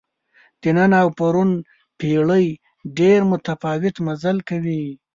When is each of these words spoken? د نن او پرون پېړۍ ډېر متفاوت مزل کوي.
د 0.61 0.63
نن 0.77 0.91
او 1.01 1.07
پرون 1.17 1.51
پېړۍ 1.99 2.47
ډېر 2.97 3.19
متفاوت 3.31 3.95
مزل 4.07 4.37
کوي. 4.49 4.85